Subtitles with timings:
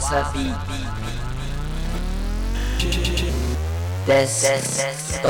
[0.00, 0.40] さび
[4.06, 5.20] デス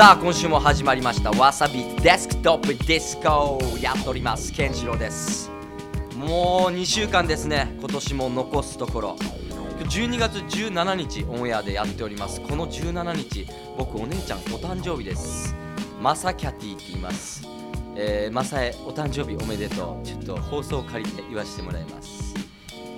[0.00, 5.50] さあ今週も始まりましたわさびデスクトップディスコやっております健次郎です。
[6.16, 9.16] もう2週間ですね今年も残すところ。
[9.90, 12.40] 12月17日オンエアでやっております。
[12.40, 15.54] この17日僕お姉ちゃんお誕生日です。
[16.00, 17.46] マサキャティって言います。
[17.94, 20.06] えー、マサエお誕生日おめでとう。
[20.06, 22.34] ちょっと放送を借りて言わせてもらいます。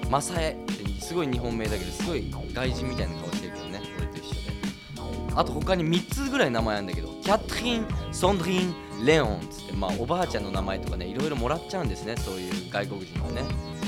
[0.08, 3.41] マサエってすごい日本名だけどすごい外人みたいな顔して
[5.34, 13.42] あと他に3つぐらい名前あるんだけどキャトリン、ソンドリン、レオンつってまあおばあちゃんの名前とかねいろいろもらっちゃうんですねそういう外国人はね。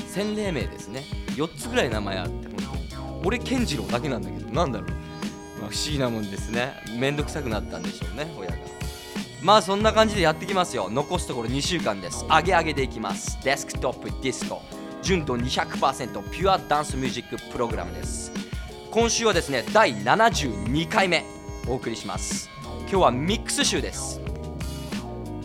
[0.07, 1.03] 洗礼名ですね。
[1.35, 2.55] 4つぐらい名前あって本
[2.89, 3.25] 当に。
[3.25, 4.89] 俺健次郎だけなんだけどなんだろう、
[5.59, 6.73] まあ、不思議なもんですね。
[6.97, 8.57] めんどくさくなったんでしょうね親が。
[9.41, 10.89] まあそんな感じでやってきますよ。
[10.89, 12.25] 残すところ2週間です。
[12.25, 13.37] 上げ上げでいきます。
[13.43, 14.61] デスクトップディスコ。
[15.01, 18.31] 純度200%ピュアダンスミュージックプログラムです。
[18.89, 21.34] 今週はですね第72回目。
[21.67, 22.49] お送りします。
[22.81, 24.21] 今日はミックス集です。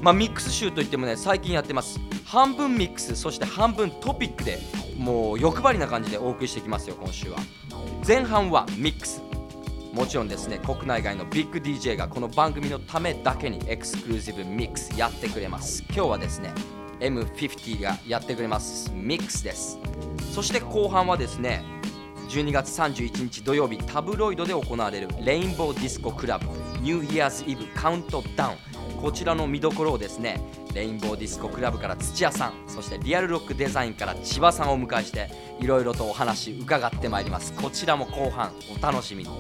[0.02, 1.98] まあミックス集といってもね最近やってます。
[2.24, 4.59] 半分ミックスそして半分トピックで
[4.97, 7.38] もう欲張りな感じでお送りしていきますよ今週は。
[8.06, 9.22] 前半はミックス。
[9.92, 15.82] もちろんですね国内外のビッグ DJ がこの番組のためだけにエクスクルーシブミックスやってくれます。
[15.88, 16.53] 今日はですね
[17.00, 18.92] M50 がやってくれます。
[18.92, 19.78] ミックスです。
[20.32, 21.64] そして後半はですね
[22.30, 26.46] 12月31日土曜日タブロイドで行われるレインボーディスコクラブ
[26.80, 28.56] ニューイヤーズイブカウントダウン
[29.00, 30.41] こちらの見どころをですね
[30.72, 37.52] レインボーディスコクラブから土屋さんそしてリアルロックデザインから千葉さんをお迎えしていろいろとお話伺ってまいります。
[37.54, 39.30] こちらも後半お楽しみに。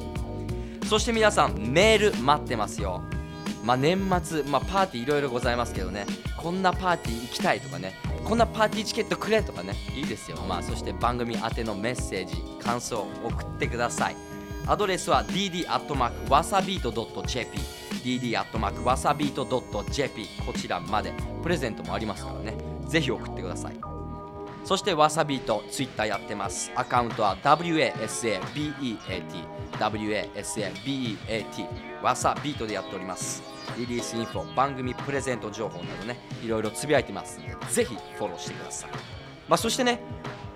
[0.88, 3.02] そして皆さんメール待ってますよ。
[3.64, 7.94] まあ年末、まあ、パーティーいろいろございますけどねこんなパーティー行きたいとかね
[8.24, 9.74] こんなパーティーチケットくれとかね。
[9.94, 10.36] いいですよ。
[10.48, 14.16] まあそして番組宛てのメッセージ感想送ってください。
[14.66, 17.58] アドレスは dd.wasabeat.jp
[18.04, 21.12] dd.wasabeat.jp こちらまで。
[21.42, 22.54] プレゼントもありますからね。
[22.86, 23.89] ぜひ送ってください。
[24.64, 26.70] そしてわさびとツイッターやってます。
[26.76, 28.98] アカウントは WASABEAT
[29.78, 33.42] WASABEAT わさビートでやっております。
[33.76, 38.90] リリースインフォ番組プレゼント情報などねいろいろつぶやいてますんでぜひフォローしてください。
[39.48, 40.00] まあそしてね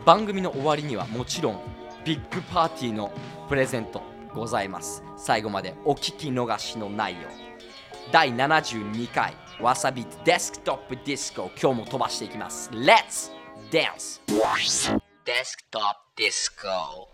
[0.05, 1.61] 番組の終わりにはもちろん
[2.05, 3.13] ビッグパーティーの
[3.49, 4.03] プレゼント
[4.35, 5.03] ございます。
[5.17, 7.23] 最後までお聞き逃しのないよう。
[8.13, 12.71] 第72回わさびデスクトップディスコ今日も飛ばしていきます。
[12.71, 13.31] Let's
[13.75, 14.21] dance.
[15.25, 17.09] Desktop disco.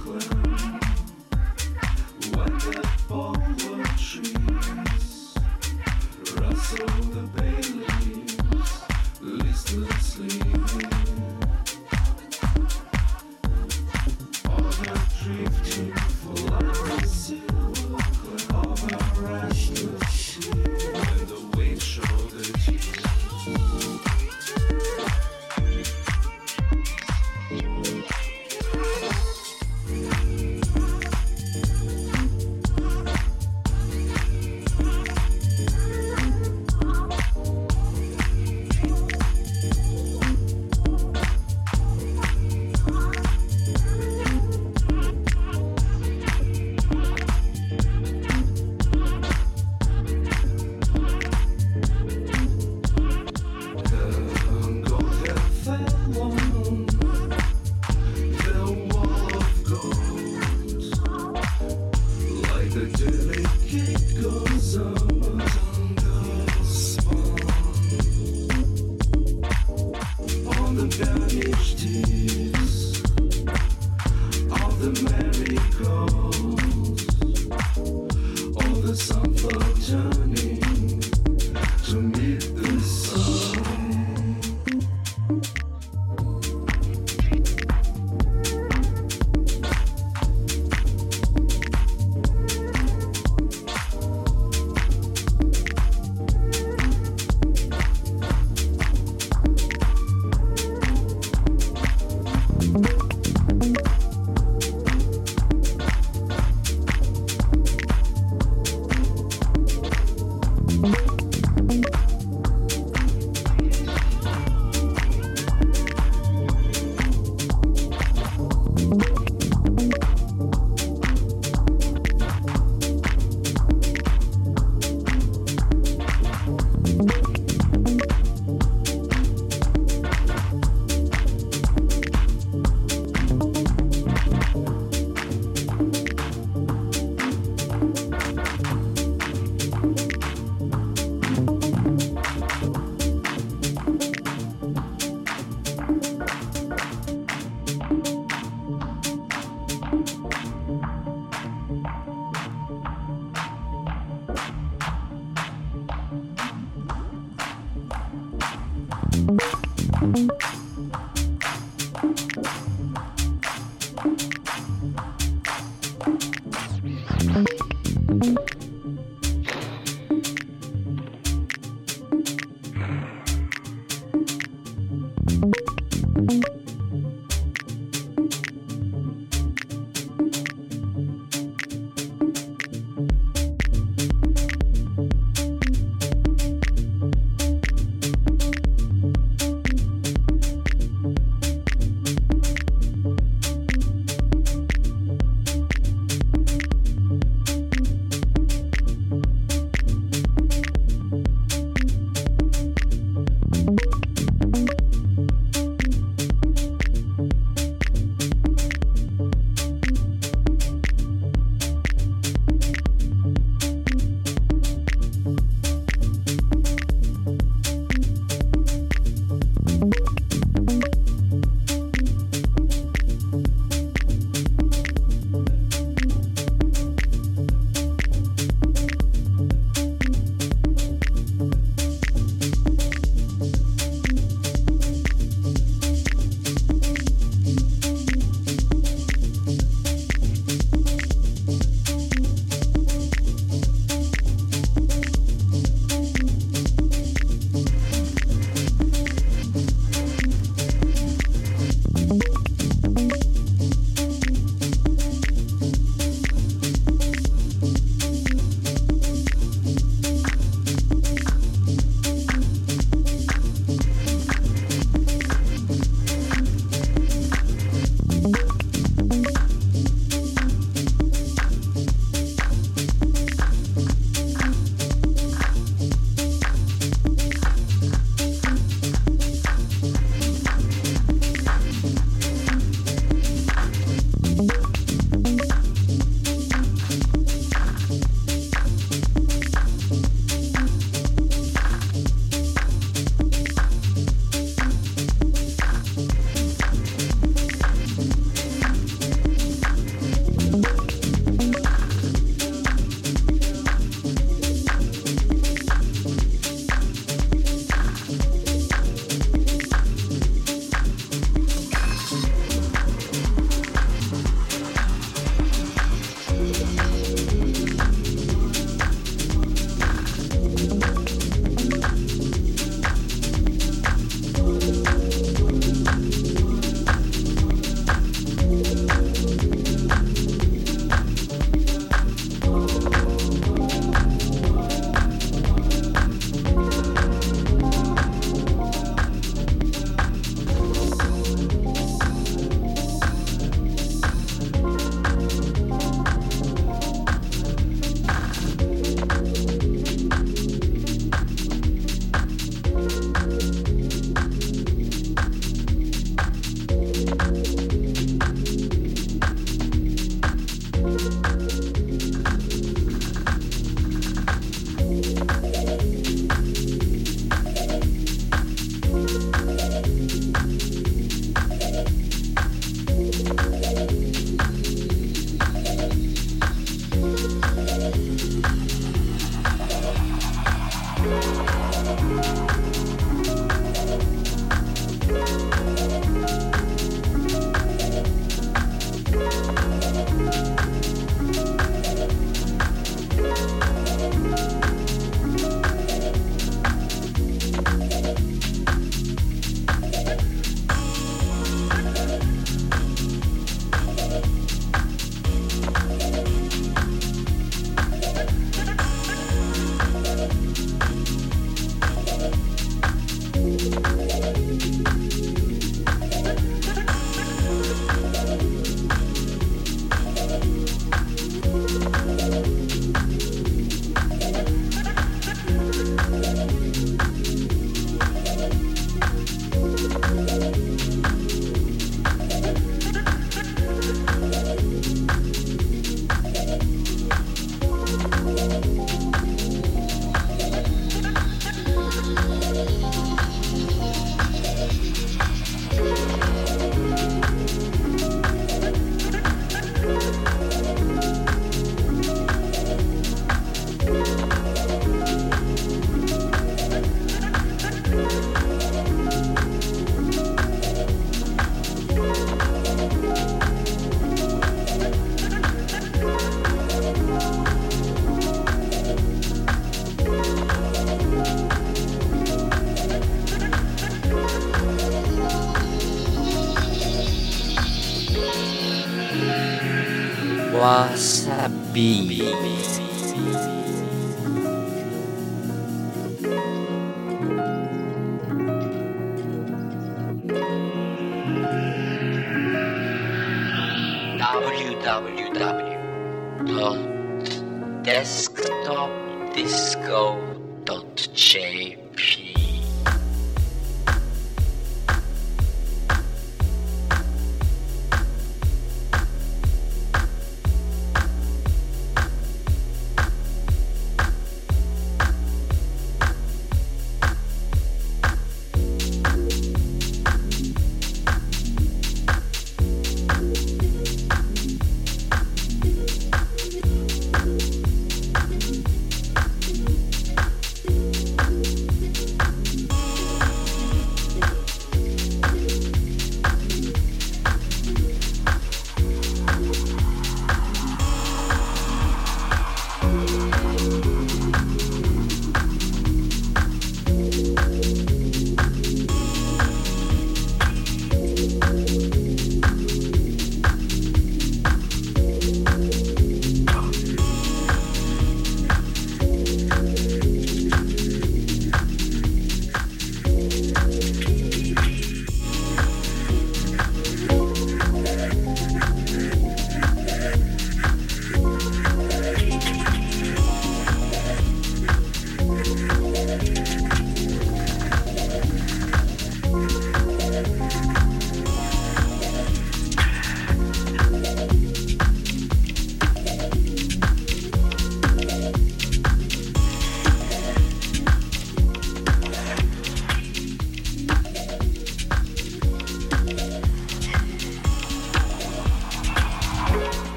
[0.00, 0.39] square.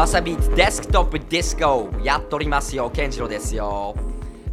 [0.00, 3.94] わさびデスクトップディスコやっとりますよケンジロですよ。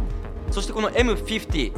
[0.52, 1.74] そしてこの M50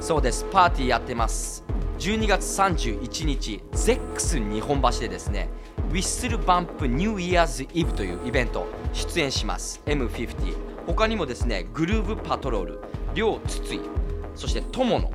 [0.00, 0.44] そうです。
[0.50, 1.63] パーティーやってます。
[2.04, 5.48] 12月31日ゼックス日本橋でですね
[5.88, 9.80] ウィッスルバンプニューイヤーズイブというイベント出演します。
[9.86, 10.54] M50
[10.86, 12.80] 他にもですねグルーブパトロール
[13.14, 13.80] 両筒井
[14.34, 15.10] そして友野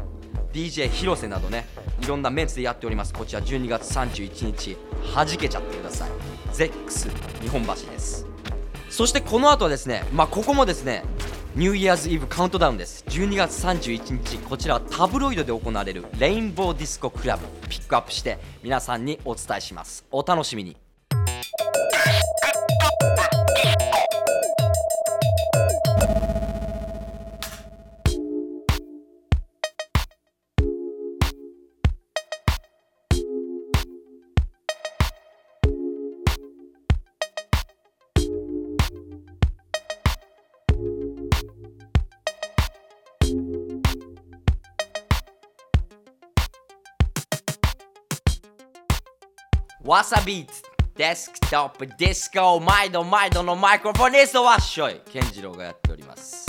[0.52, 1.68] DJ 広瀬などね
[2.02, 3.14] いろんなメンツでやっております。
[3.14, 4.76] こちら12月31日
[5.14, 6.10] 弾けちゃってください。
[6.54, 7.08] ゼックス
[7.40, 8.26] 日本橋です。
[8.90, 11.04] そしてこの後はですねまあここもですね
[11.60, 20.06] ニューイヤーズイブカウントダウンです12月31日こちらはタブロイドで行われるレインボーディスコクラブピックアップして皆さんにお伝えします。
[20.10, 20.78] お楽しみに。
[49.90, 50.62] わさビート
[50.96, 55.02] デスクトップディスコ毎度毎度のマイクロフォニストワッショイ。
[55.12, 56.46] ケンジロがやっております。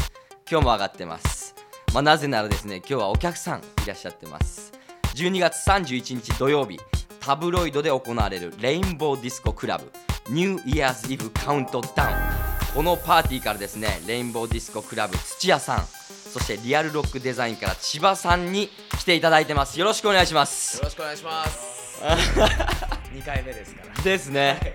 [0.50, 1.54] 今日も上がってます。
[1.94, 4.74] まあなぜならですね今日はお客さんいらっしゃってます。
[5.14, 6.78] 12月31日土曜日
[7.18, 9.90] タブロイドで行われるレインボーディスコクラブ
[10.28, 18.68] ニューイヤーズイブカウントダウンこのパーティーからですねレインボーディスコクラブ土屋さんそしてリアルロックデザインから千葉さんに
[18.98, 19.80] 来ていただいてます。
[19.80, 20.76] よろしくお願いします。
[20.76, 22.86] よろしくお願いします。
[23.12, 24.02] 二回目ですから。
[24.02, 24.74] ですね。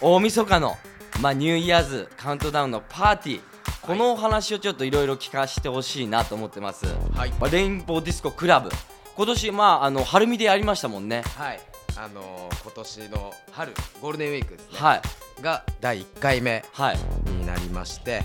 [0.00, 0.76] 大晦日の、
[1.20, 3.40] まあ、ニューイヤーズカウントダウンのパーティー。
[3.82, 7.30] このお話をちょっといろいろ聞かせてほしいなと思ってます、はい。
[7.32, 8.70] まあ、レインボーディスコクラブ。
[9.16, 11.22] 今年まああの晴海でやりましたもんね。
[11.36, 11.60] はい。
[11.96, 14.78] あのー、今年の春ゴールデンウィークですね。
[14.78, 15.02] はい。
[15.42, 16.98] が第一回目はい。
[17.30, 18.24] になりまして、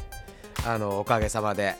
[0.66, 1.76] あのおかげさまで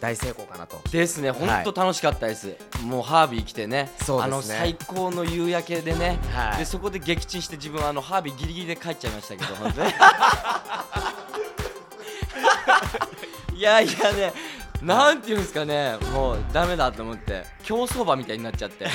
[0.00, 0.80] 大成功かなと。
[0.90, 1.30] ですね。
[1.30, 3.90] 本当楽しかったです、もうハービー来てね。
[4.04, 4.32] そうですね。
[4.34, 6.58] あの最高の夕焼けでね、はい。
[6.58, 9.92] でそこで撃沈して自分あのハービーギリギリで帰っちゃいましたけど本当に。
[13.58, 14.32] いやいやね
[14.80, 15.98] なんていうんですかね。
[16.14, 17.44] もうダメだと思って。
[17.62, 18.86] 競走馬みたいになっちゃって。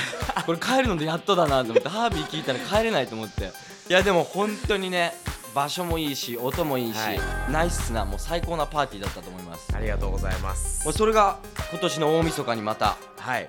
[0.46, 1.90] これ帰るのでやっとだなと思って。
[1.90, 3.52] ハービー聞いたら帰れないと思って。
[3.88, 5.14] いやでも本当にね
[5.56, 7.20] 場所もいいし音もいいし、はい。
[7.50, 9.74] ナイスなもう最高なパーティーだったと思います。
[9.74, 10.92] ありがとうございます。
[10.92, 11.40] それが
[11.72, 13.48] 今年の大晦日にまたはい。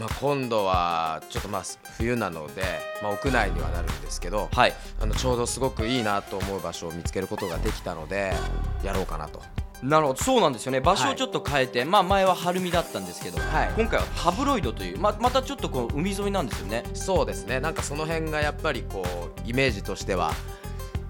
[0.00, 1.62] まあ今度はちょっとまあ
[1.96, 2.62] 冬なので、
[3.00, 4.74] まあ屋内にはなるんですけど、はい。
[5.00, 8.34] あのちょうどすごくいいなと思う場所を見つけることができたので、
[8.82, 9.40] やろうかなと。
[9.80, 10.24] なるほど。
[10.24, 10.80] そうなんですよね。
[10.80, 11.12] 場所はい。
[11.12, 13.72] をちょっと変えて、まあ前は晴海だったんですけど、はい。
[13.76, 16.82] 今回はタブロイドというままたちょっとこう海沿いなんですよね。
[16.94, 17.60] そうですね。
[17.60, 20.32] なんかその辺がやっぱりこうイメージとしては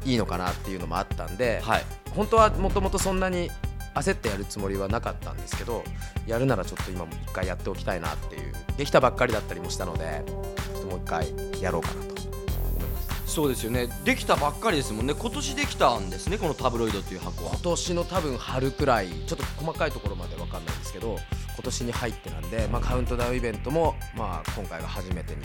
[0.05, 1.85] いいのかなっていうのもあったんで、はい。
[2.15, 3.51] 本当はもともとそんなに
[3.95, 5.85] 焦ってやるつもりはなかったんですけど
[6.27, 13.33] やるならちょっと今も一回やっておきたいなっていうできたばっかりだったりもしたのでちょっともう一回やろうかなと思います。
[13.33, 13.89] そうですよね。
[14.05, 15.15] できたばっかりですもんね。
[15.15, 17.51] 今年できたんですねこのタブロイドという箱は。
[17.53, 21.19] 今年の多分春くらいちょっと細かいところまでわかんないんですけど
[21.55, 25.43] 今年に入ってなんで、まあ、カウントダウンイベントも、まあ、今回が初めてに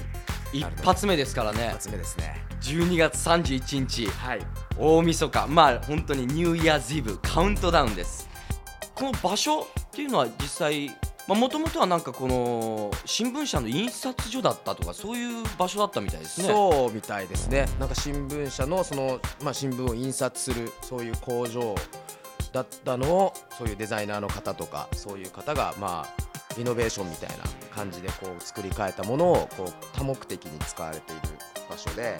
[0.51, 1.67] 一発目ですからね。
[1.67, 2.43] 一発目ですね。
[2.61, 4.07] 12月31日。
[4.07, 4.41] はい。
[4.77, 5.47] 大晦日。
[5.47, 8.27] まあ本当にニューイヤーズイブカウントダウンです。
[8.95, 10.91] この場所っていうのは実際
[11.35, 16.47] もともとはなんかこの新聞社の印刷所だったとかそういう場所だったみたいですね。
[16.47, 17.65] そうみたいですね。
[17.79, 21.75] なんか新聞社のその、まあ、新聞を印刷するそういう工場
[22.51, 27.35] だったのをそういうデザイナーの方とかそういう方がまあリノベーションみたいな
[27.73, 31.21] 感じでこう作り変えたものをこう多目的に使われている
[31.69, 32.17] 場所で。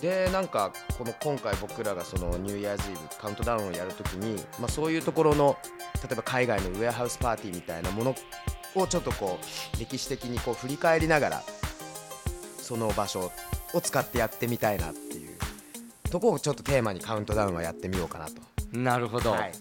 [0.00, 5.56] でなんかこの今回僕らがそのニューイヤーズイブカウントダウンをやるときに、まあ、そういうところの
[6.02, 8.14] 例えば海外のウェアハウスパーティーみたいなもの
[8.74, 11.42] をちょっとこう歴史的にこう振り返りながら
[12.58, 13.30] その場所
[13.74, 15.38] を使ってやってみたいなっていう
[16.10, 18.42] とこをちょっとテーマにカウントダウンはやってみようかなと、
[18.72, 19.52] なるほど、はい、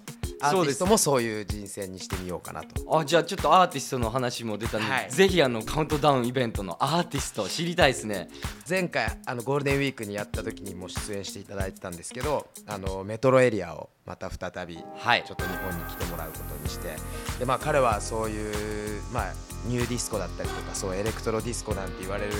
[0.41, 2.99] アーティストもそういう人生にしてみようかなと。
[2.99, 5.11] あじゃあちょっとアーティストの話も出たんで、はい。
[5.11, 8.29] ぜひあのカウントダウンイベントのアーティスト知りたいですね。
[8.69, 15.23] 前回あのゴールデンウィークにやった時にも出演していただいてたんですけどあのメトロエリアをまた再びはい。
[15.25, 16.95] ちょっと日本に来てもらうことにして。
[17.39, 19.33] で、まあ、彼はそういう、まあ、
[19.65, 22.33] ニューディスコだったりとかそうエレクトロディスコなんて言われる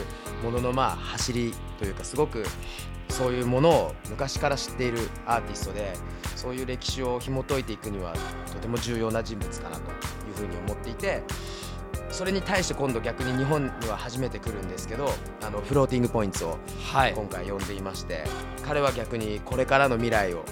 [0.43, 2.43] ものの、まあ、走りというかすごく
[3.09, 5.93] そういうものを昔から知っているアーティストで
[6.35, 8.13] そういう歴史を紐解いていくには
[8.51, 9.85] とても重要な人物かなとい
[10.31, 11.23] うふうに思っていて
[12.09, 15.09] それに対して今度逆に日本には初めて来るんですけど
[15.41, 16.57] あのフローティングポイントを
[16.91, 17.13] はい。
[17.13, 18.25] 今回呼んでいまして
[18.63, 20.43] 彼は逆にこれからの未来を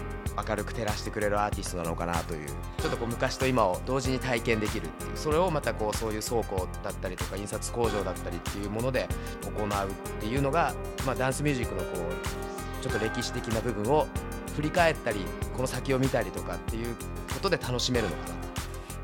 [0.48, 9.08] 明るく照らしてくれるアーティストなのかなというちょっとこう昔と今を同時に体験できるっていうそれをまたこうそういう倉庫だったりとか印刷工場だったりっていうもので
[9.44, 10.74] 行うっていうのが、
[11.06, 14.08] まあ、ダンスミュージックのこうちょっと歴史的な部分を
[14.56, 15.26] 振り返ったり
[15.56, 16.96] この先を見たりとかっていう
[17.34, 18.40] ことで楽しめるのかな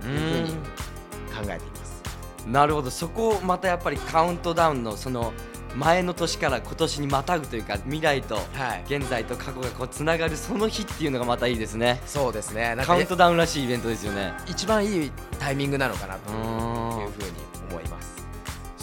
[0.01, 2.03] というふうに考えています。
[2.47, 2.91] なるほど。
[2.91, 5.34] そこをまたやっぱりカウントダウンのその
[5.76, 8.41] 前の年から今年にまたぐというか未来とは
[8.76, 12.01] い、現在と過去がこうつながるその日っていうのがまたいいですね。
[12.05, 12.78] そうですね。
[12.86, 14.34] カウントダウンらしいイベントですよね。
[14.47, 16.36] 一番いいタイミングなのかなとう
[17.01, 17.32] いうふうに
[17.69, 18.14] 思います。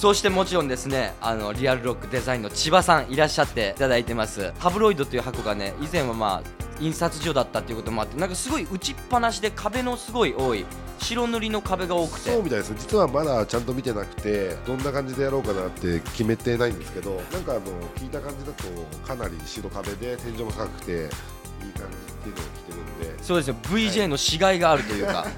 [0.03, 4.53] そしてもちろんですねあのリアルロックデザインの千葉さんいらっしゃっていただいてます。
[4.59, 10.67] タブロイドという箱がね以前はまあ印刷所だったっていうこともあってなんかすごい打ちっぱなしで壁のすごい多い
[10.99, 12.33] 白塗りの壁が多くて。
[12.33, 12.75] そうみたいです。
[12.77, 17.61] 実はまだちゃんと見てなくてどんな感じでやろうかなって決めてないんですけどなんかあの
[17.95, 23.23] 聞いた感じだとかなり白壁で天井も高くていい感じっていうのを着てるんで。
[23.23, 23.57] そうですよ。
[23.63, 25.29] VJ の死骸があるというか、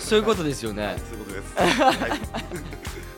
[0.00, 0.96] そういうことですよね。
[1.08, 2.20] そういうことです、はい、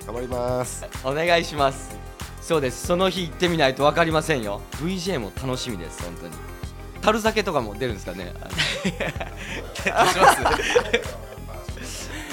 [0.07, 0.85] 頑張ります。
[1.05, 1.99] お願いします。
[2.41, 2.87] そうです。
[2.87, 4.61] その日行ってみないと分かりませんよ。
[4.83, 6.33] VJ も楽しみです本当に。
[7.03, 8.33] 樽酒とかも出るんですかね？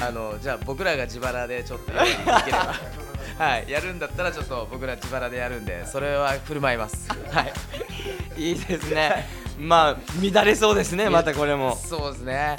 [0.02, 2.74] あのじゃあ僕らが自腹でちょっとやっていければ。
[3.46, 3.70] はい。
[3.70, 7.08] やるんだったらちょっと僕ら自腹でやるんでそれは振る舞います。
[7.32, 8.42] はい。
[8.42, 9.28] いいですね。
[9.60, 9.98] まあ
[10.34, 11.76] 乱れそうですねまたこれも。
[11.76, 12.58] そうですね。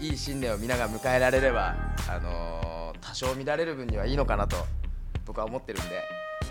[0.00, 1.74] いい新年を皆が迎えられれば
[2.08, 2.71] あのー
[3.02, 4.56] 多少乱れる分にはいいのかなと
[5.26, 6.02] 僕は思ってるんで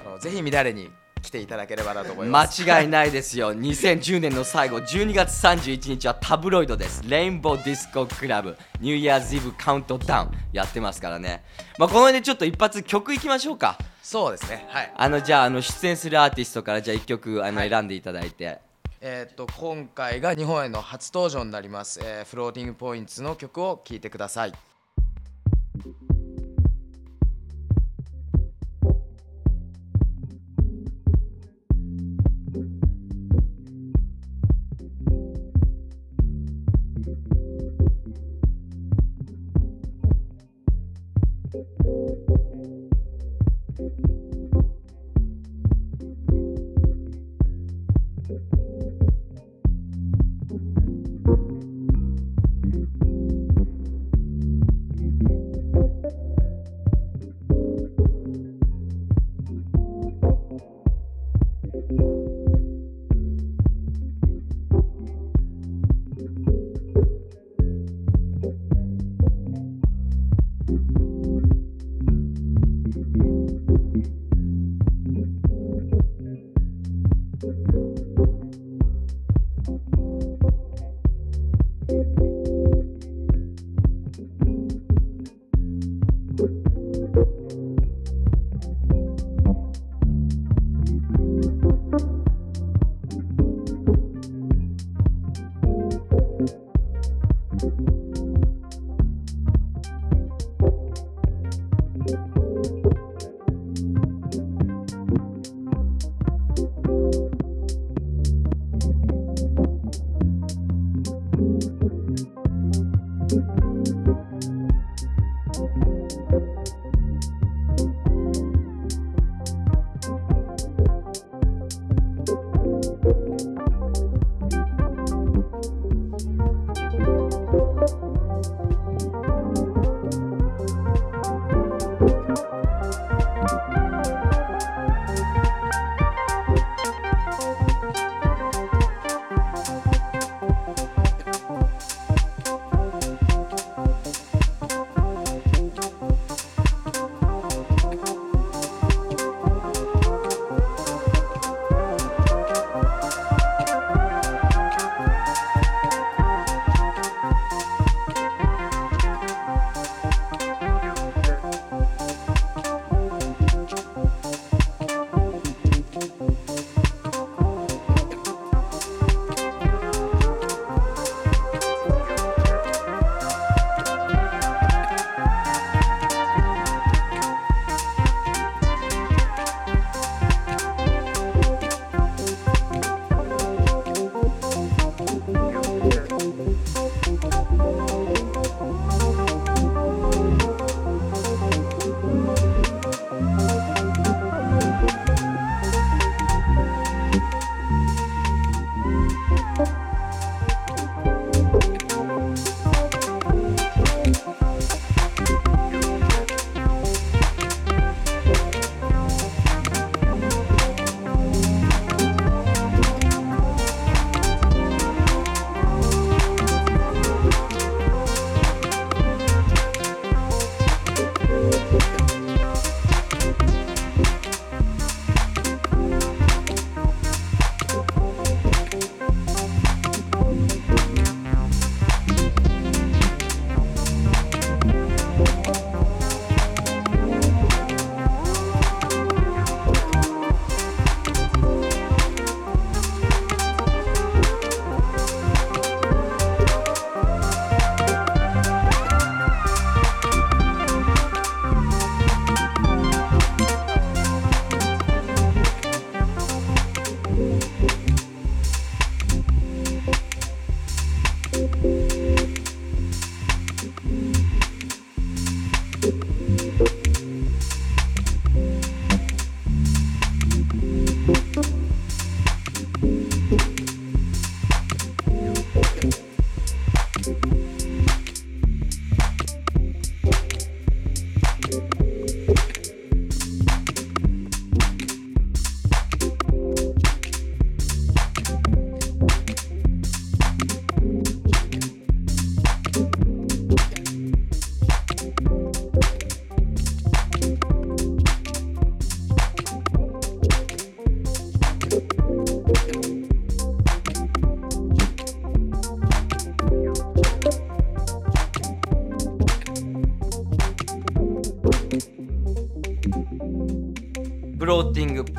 [0.05, 0.91] あのぜひ乱れに
[1.21, 2.63] 来ていただければなと思います。
[2.63, 3.53] 間違いないですよ。
[3.53, 7.03] 2010年の最後12月31日はタブロイドです。
[7.07, 11.43] レインボーディスコクラブニューイヤーズイブカウントダウンやってますからね。
[11.77, 13.77] まあこの辺でちょっと一発曲いきましょうか。
[14.01, 14.65] そうですね。
[14.69, 14.93] はい。
[14.97, 17.69] あのじゃああの出演するアーティストからじゃあ1曲あのはい。
[17.69, 18.59] 選んでいただいて、
[18.99, 24.53] えーっと今回が日本への初登場になります、えーフローティングポイントの曲を聴いてください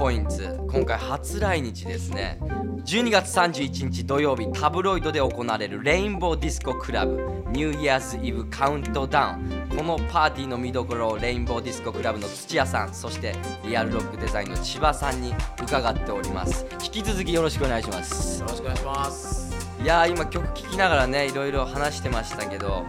[0.03, 0.33] ポイント
[0.69, 2.37] 今回初来日ですね。
[2.85, 7.13] 12月31日土曜日タブロイドで行われるレインボーディスコクラブ
[7.53, 15.33] ニューイヤーズイブカウントダウンこのパーティーの見どころをレインボーディスコクラブの土屋さんそしてリアルロックデザインの千葉さんに
[15.63, 16.67] 伺っております。
[16.83, 18.41] 引き続きよろしくお願いします。
[18.41, 19.55] よろしくお願いします。
[19.81, 22.85] いやー今曲聴きながらねいろいろ話してましたけど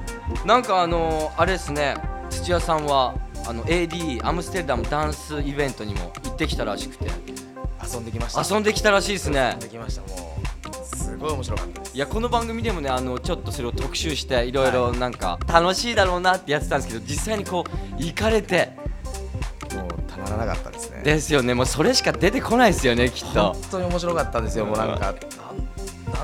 [0.47, 1.95] なんかあのーあれですね
[2.31, 3.13] 土屋さんは
[3.45, 7.11] あの AD アムステルダムダンスイベントにも行ってきたらしくて。
[7.85, 8.55] 遊んできました。
[8.55, 9.49] 遊んできたらしいですね。
[9.51, 10.01] 遊んできました。
[10.03, 10.37] も
[10.71, 11.95] うすごい面白かったです。
[11.95, 14.53] いやこの番組でもねあのちょっとそれを特集してい。
[14.53, 18.71] ろいろなんか楽しいだろうなってやってたんですけど実際にこう行かれて。
[19.75, 21.01] もうたまらなかったですね。
[21.03, 21.53] ですよね。
[21.53, 23.53] もうそれしか出てこないですよねきっと。
[23.53, 24.65] 本当に面白かったですよ。
[24.65, 25.13] もうなんか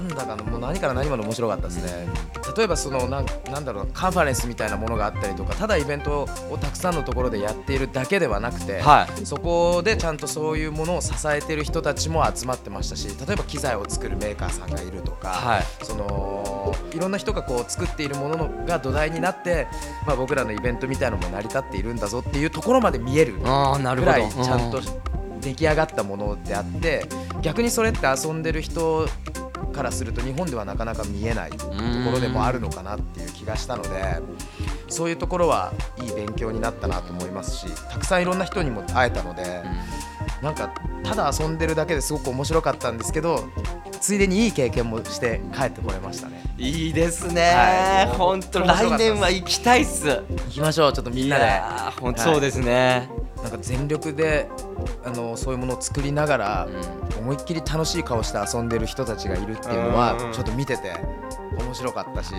[0.02, 2.08] なんだかなもう何から何まで面白かったですね。
[2.56, 9.26] 例えばそのなんなんだろうなカンファレンスみたいなものがあったりとかただイベントをたくさんのところでやっているだけではなくて、はい。
[9.26, 15.64] そこでちゃんとそういうものを支えている人たちも集まってましたし例えば機材を作るメーカーさんがいるとか、はい。
[15.84, 19.68] そのいろんな人がこう作っているもののが土台になって、
[20.06, 24.06] まあ、僕らのイベントみたいなのも成り立っているんだぞっていうところまで見えるぐほど。
[24.06, 24.82] らいちゃんと
[25.42, 27.06] 出来上がったものであって
[27.42, 29.08] 逆にそれって遊んでる人
[29.74, 31.72] からすると日本ではなかなか見えないとこ
[32.12, 33.90] ろでもあるのかなっていう気がしたので
[34.88, 35.72] そういうところは
[36.02, 39.64] いい勉強になったなと思いますしたくさんいろんな人にも会えたので
[40.42, 40.74] なんか
[41.04, 43.50] ただ遊んでるだけですごく面白かったんですけど
[44.00, 46.42] ついでにいい経験もして帰ってこれましたね。
[46.58, 48.16] いいですはねい。
[48.16, 49.10] 本当面白かったです。
[49.10, 50.08] 来年は行きたいっす。
[50.08, 50.94] 行きましょう。
[50.94, 51.44] ちょっとみんなで。
[51.46, 53.10] やーほんとそうですね、
[53.44, 54.50] なんか全力で
[55.06, 56.68] あのそういうものを作りながら、
[57.20, 60.94] 思いっきり楽しい顔して遊んでる人たちがいるっていうのはうんちょっと見てて
[61.58, 62.34] 面白かったし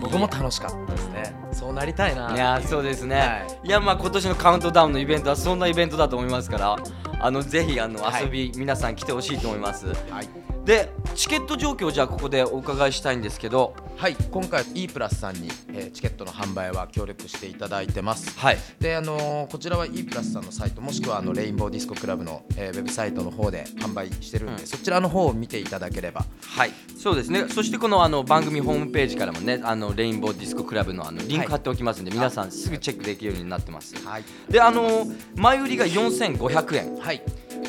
[0.00, 1.34] 僕も楽しかったですね。
[1.52, 2.82] そうなりたいないやーそう。
[2.82, 6.76] ですね、、はいやまあ今年のカウントダウンのイベントはそんなイベントだと思いますから
[7.20, 10.28] あのぜひあのはい遊び、皆さん来てほしいと思いますはい、
[10.64, 13.74] でチケット状況をじゃあここでお伺いしたいんですけど。
[14.02, 18.36] はい、今回 E プラスさんに、えーチケットの販売は協力していただいてます。
[18.36, 18.58] はい。
[18.80, 24.66] であのーこちらは E プラスさんのサイトもしくはあのレインボーディスコクラブの、えーウェブサイトの方で販売してるんで、うん。
[24.66, 26.24] そちらの方を見ていただければ。
[26.44, 26.72] はい。
[26.98, 27.46] そうですね。
[27.48, 33.94] そしてこのあの番組ホームページからもねあのレインボーディスコクラブのあのリンク貼っておきますんで、皆さんすぐチェックできるようになってます。
[34.04, 34.24] はい。
[34.48, 35.06] であの
[35.36, 36.96] 前売りが4500円。
[36.96, 37.22] はい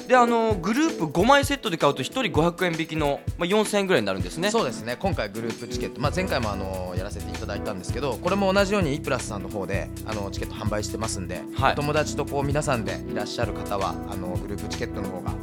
[0.07, 4.51] であのグループ5枚セットで買うと1人500円引きの、まあ、4000円ぐらいになるんですね。
[4.51, 4.97] そうですね。
[4.99, 11.73] 今回グループチケット、まあ、前回もあのやらせていただいたんですけどこれも同じように E プラスさんの方であのチケット販売してますんで、はい。
[11.73, 15.33] お友達とこう皆さんでいらっしゃる方はあのグループチケットの方が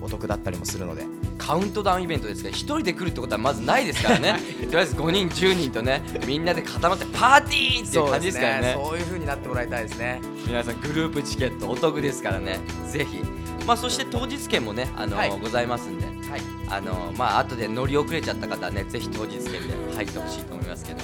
[0.00, 1.04] お得だったりもするので。
[1.36, 2.48] カウントダウンイベントですか？
[2.48, 4.38] ら1人で来るってことはまずないですからね。
[4.64, 8.78] とりあえず5人10人とねみんなで固まってパーティーっていう感じですからね。
[8.82, 10.20] そういう風になってもらいたいですね。
[10.46, 12.60] 皆さんグループチケットお得ですからね。
[12.90, 13.18] ぜひ
[13.66, 15.30] まあそして当日券もねあの、はい。
[15.40, 16.40] ございますんではい。
[16.70, 21.00] あのまあ後で乗り遅れちゃった方はねぜひ当日券で入ってほしいと思いますけど、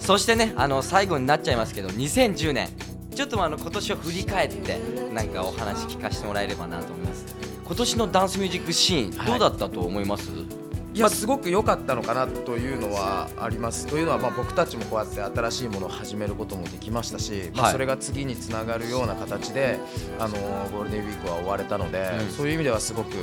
[0.00, 2.68] そしてねあの最後になっちゃいますけど2010年。
[3.14, 4.78] ちょっとあの今年を振り返って
[5.10, 7.34] なんかお話聞かせてもらえればなと思います。
[7.64, 9.26] 今年のダンスミュージックシーンはい。
[9.26, 10.65] どうだったと思います、い
[10.98, 13.86] やすごく良かったのかなというのはあります。
[13.86, 19.78] というのはまあ僕たちもこうやって新しいものを始めることもできましたし、まあ、はいそれが次につながるような形で、
[20.18, 22.30] あのーゴールデンウィークは終われたので、うん。
[22.30, 23.16] そういう意味ではすごく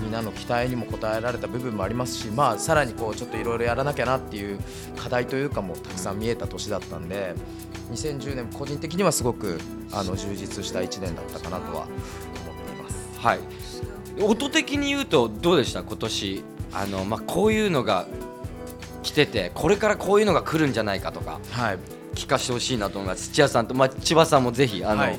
[0.00, 4.58] みんなの期待にも応えられた部分もありますし、まあ、さらにこうちょっといろいろやらなきゃなっていう
[4.96, 7.34] 課題というかもたくさん見えた年だったんで
[7.92, 9.58] 2010年個人的にはすごく
[9.92, 11.88] あの充実した1年だったかなとは思っ
[12.64, 13.18] ています。
[13.18, 13.40] はい。
[14.20, 15.82] 音的に言うとどうでした？
[15.82, 16.44] 今年
[16.78, 18.06] あの、まあ、こういうのが
[19.02, 21.78] 来ててこれからこういうのが来るんじゃないかとかはい。
[22.14, 23.30] 聞かせてほしいなと思います。
[23.30, 25.18] 土屋さんと、まあ、千葉さんもぜひあの、はい。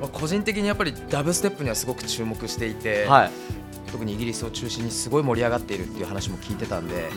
[0.00, 3.30] まあ個人的にやっぱりダブステップにはすごく注目していて、はい。
[3.92, 7.08] 特にイギリスを中心にすごい盛り上がっているっていう話も聞いてたんで、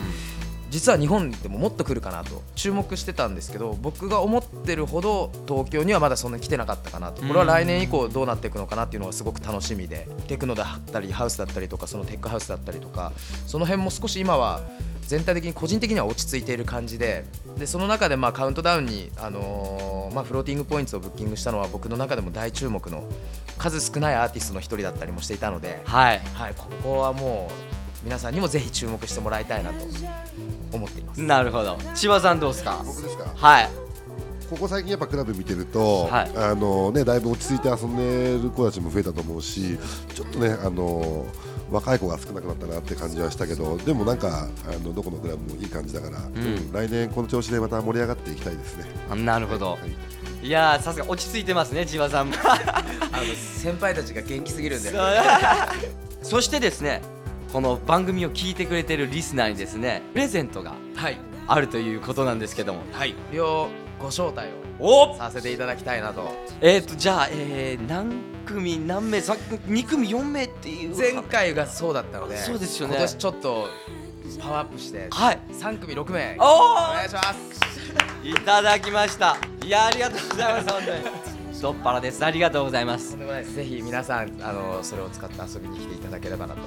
[0.70, 7.22] 実は日本でももっと来るかなと注目してたんですけど僕が思ってるほど東京にはまだそんなに来てなかったかなと。
[7.22, 13.12] これは来年以降どうなっていくのかなっていうのがすごく楽しみでテクノだったりハウスだったりとかそのテックハウスだったりとか
[13.46, 14.60] その辺も少し今は
[15.02, 17.24] 全体的に個人的には落ち着いている感じで
[17.58, 23.04] でその中でまあカウントダウンに、あのーまあ、フローティングポイントをブッキングしたのは僕の中でも大注目の
[23.58, 26.20] 数少ないアーティストの一人だったりもしていたので、はい。
[26.34, 29.76] はい、ここはもう皆さんにもぜひ注目してもらいたいなと
[30.72, 31.20] 思っています。
[31.22, 31.78] なるほど。
[31.94, 32.82] 千葉さんどうですか？
[32.84, 33.24] 僕ですか？
[33.34, 33.68] はい。
[34.48, 36.30] ここ最近やっぱクラブ見てると、はい。
[36.36, 39.78] あのねだいぶ落ち着いて遊んでる子たちも増えたと思うし
[40.14, 41.24] ちょっとねあの
[41.70, 46.72] 若い子が少なくなったなって感じはしたけどでもなんかあのどこのクラブもいい感じだから、うん。
[46.72, 48.86] 来年この調子でまた盛り上がっていきたいですね。
[49.08, 49.72] あなるほど。
[49.72, 49.78] は
[50.42, 50.46] い。
[50.46, 52.34] いやーさすが落ち着いてますね千葉さんも。
[52.42, 52.82] あ
[53.18, 54.90] の先輩たちが元気すぎるんで。
[56.22, 57.02] そ してですね
[57.52, 61.18] この番組を聞いてくれてるリスナーにですねプレゼントがはい。
[61.48, 62.82] あるということなんですけども。
[62.92, 63.14] はい。
[63.32, 64.48] 両ご招待
[64.78, 66.30] をおさせていただきたいなと。
[66.60, 70.96] えー、とじゃあ、えー、何組何名さ2組4名っていう。
[70.96, 72.94] 前回がそうだったのでそうですよね。
[72.94, 73.68] 今年ちょっと
[74.40, 75.40] パワーアップしてはい。
[75.52, 76.36] 3組6名。
[76.38, 77.50] お願いします。
[78.22, 79.36] いただきました。
[79.64, 81.50] いやありがとうございます本当に。
[81.52, 82.24] 太っ腹です。
[82.24, 83.18] ありがとうございます。
[83.18, 86.60] ぜひ皆さんあのそれを使って遊びに来ていただければなと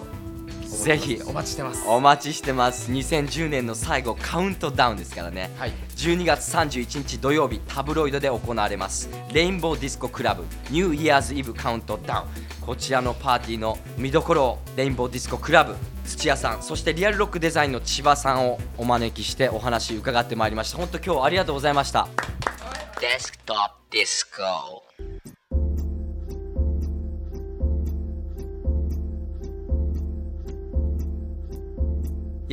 [0.74, 1.22] ぜひ。
[1.26, 1.84] お待ちしてます。
[1.88, 2.92] お待ちしてます。
[2.92, 5.52] 2010年の最後カウントダウンですからね。
[5.58, 5.74] はい。
[5.96, 9.10] 12月31日土曜日タブロイドで行われます。
[9.32, 12.28] レインボーディスコクラブニューイヤーズイブカウントダウン
[12.66, 20.78] こちらのパーティーの見どころをレインボーディスコクラブ土屋さんそしてリアルロックデザインの千葉さんをお招きしてお話伺ってまいりました。
[20.78, 22.08] 本当今日ありがとうございました。
[23.00, 24.84] デスクトップディスコ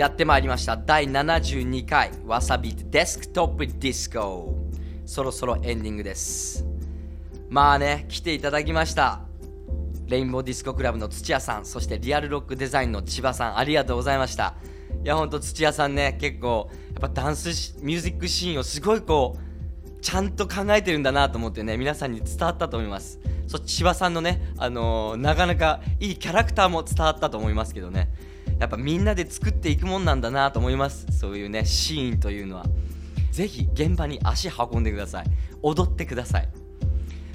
[0.01, 0.79] やってまいりました。
[0.79, 4.57] 第72回わさビートデスクトップディスコ
[5.05, 6.65] そろそろエンディングです。
[7.51, 9.21] まあね来ていただきました。
[10.07, 14.55] レインボーディスコクラブの土屋さんそしてリアルロックデザインの千葉さんありがとうございました。
[15.05, 23.21] いやほんと土屋さんね結構やっぱダンスミュージックシーンをすごいこうちゃんと考えてるんだなと思ってね皆さんに伝わったと思います。
[23.47, 28.09] そして千葉さんのね、あのーなかなかいいキャラクターも伝わったと思いますけどね。
[28.61, 31.07] やっぱみんなで作っていくもんなんだなと思います。
[31.19, 32.67] そういうねシーンというのは。
[33.33, 35.25] ぜひ現場に足運んでください。
[35.63, 36.49] 踊ってください。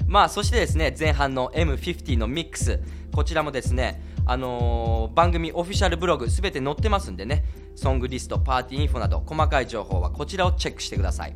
[0.06, 2.80] まあそしてですね前半の M50 のミックス。
[3.12, 7.44] こちらもですねあのー番組オフィシャルブログすべて載ってますんでね。
[7.74, 11.34] ソングリストパーティーインフォなど細かい情報はこちらをチェックしてください。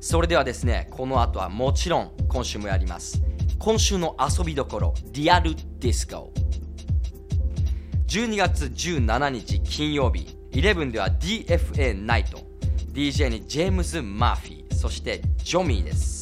[0.00, 3.22] それではですねこの後はもちろん今週もやります。
[3.58, 6.32] 今週の遊びどころリアルディスコ。
[8.06, 10.36] 12月17日金曜日。
[10.52, 12.38] 11では DFA ナイト。
[12.92, 14.74] DJ にジェームズ・マーフィー。
[14.74, 16.17] そしてジョミーです。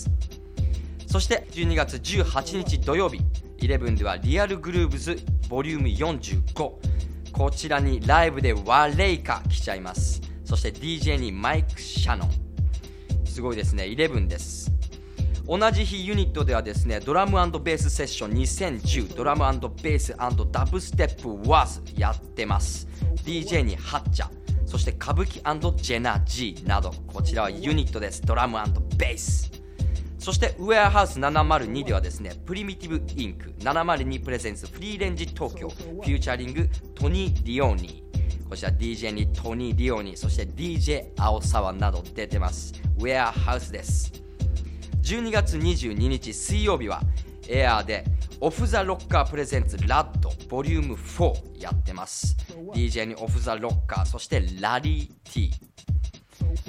[1.06, 3.20] そして12月18日土曜日
[3.58, 6.52] 11ではリアルグルーブズボリューム45
[7.32, 10.22] こちらにライブでワレイカ来ちゃいます。
[10.44, 12.30] そして DJ にマイク・シャノン。
[13.26, 14.72] すごいですね11です。
[15.46, 19.42] 同じ日ユニットではですねドラムベースセッション2010ドラム
[19.82, 20.16] ベース
[20.50, 22.88] ダブステップワーズやってます。
[23.24, 24.30] DJ にハッチャ
[24.64, 26.90] そして歌舞伎ジェナ G など。
[27.06, 28.22] こちらはユニットです。
[28.22, 28.56] ドラム
[28.96, 29.55] ベース。
[30.26, 42.74] そしてウェアハウス702ではですねプリミティブインク702プレゼンスフリーレンジ東京フューチャリングトニー・リオーニーこちら DJ にトニー・リオーニーそして DJ 青沢など出てます。
[42.98, 44.20] ウェアハウスです。
[45.00, 47.02] 12月22日水曜日は
[47.48, 48.04] エアーで
[48.40, 52.36] オフ・ザ・ロッカー presents ラッド volume 4やってます。
[52.74, 55.52] DJ にオフ・ザ・ロッカーそしてラリー T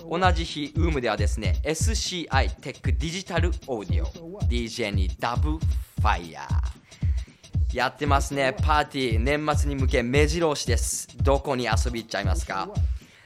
[0.10, 7.76] 同じ日ウームではですね SCI+TEC Digital Audio DJ にダブファイヤー。
[7.76, 8.56] やってますね。
[8.58, 11.10] パーティー年末に向け目白押しです。
[11.18, 12.70] どこに遊び行っちゃいますか？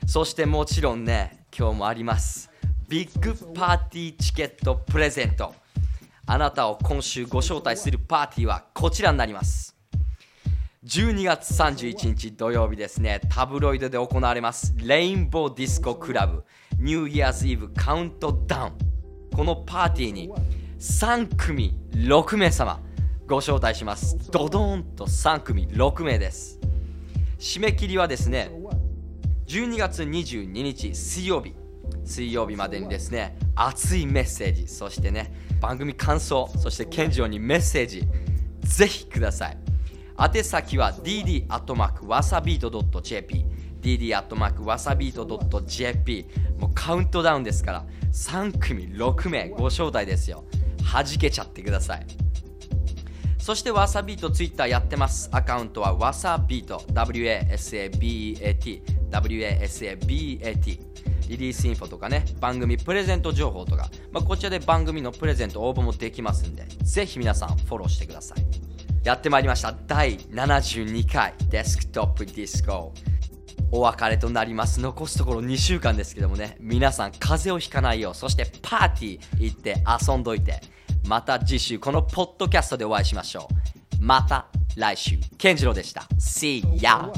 [0.08, 2.50] そしてもちろんね今日もあります。
[2.90, 5.54] ビッグパーティーチケットプレゼント。
[6.26, 9.76] あなたを今週ご招待するパーティーはこちらになります。
[10.84, 13.22] 12月31日土曜日ですね。
[13.30, 14.74] タブロイドで行われます。
[14.78, 16.44] レインボーディスコクラブ
[16.80, 18.72] ニューイヤーズイブカウントダウン
[19.32, 20.32] このパーティーに
[20.80, 22.80] 3組6名様
[23.28, 24.18] ご招待します。
[24.32, 26.60] ドドーンと3組6名です。
[27.38, 28.50] 締め切りはですね
[29.46, 31.54] 12月22日水曜日。
[32.06, 38.04] 水曜日までにですね熱いメッセージそしてね番組感想そして健次郎にメッセージ
[38.62, 39.71] ぜひください。
[40.22, 43.46] 宛先は dd.wasabeat.jp
[43.82, 46.26] dd.wasabeat.jp
[46.60, 50.44] もうカウントダウンですから3組6名ご招待ですよ。
[50.94, 52.06] 弾けちゃってください。
[53.40, 55.28] そしてわさビートツイッターやってます。
[55.32, 60.80] アカウントはわさビート WASABEAT WASABEAT
[61.28, 68.46] リリースインフォとかね、番組プレゼント情報とか、まあ、こちらで番組のプレゼント応募もできますんで、ぜひ皆さんフォローしてください。
[69.04, 69.74] やってまいりました。
[69.88, 72.94] 第72回デスクトップディスコ。
[73.72, 74.80] お別れとなります。
[74.80, 80.62] 残すところ2週間ですけどもね、皆さん風邪をひかないよう、そしてパーティー行って遊んどいて、
[81.08, 83.48] また次週このポッドキャストでお会いしましょ
[84.00, 84.04] う。
[84.04, 86.02] また来週、健次郎でした。
[86.20, 87.12] See ya!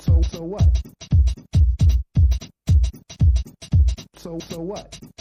[0.00, 0.64] So so what?
[4.18, 5.17] So so what?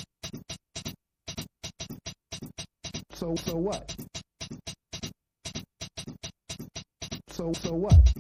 [3.18, 3.96] So so what?
[7.30, 8.14] So so what?